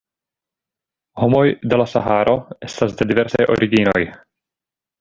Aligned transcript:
Homoj 1.23 1.43
de 1.73 1.79
la 1.81 1.85
Saharo 1.93 2.35
estas 2.69 2.97
de 3.03 3.09
diversaj 3.13 3.47
originoj. 3.59 3.97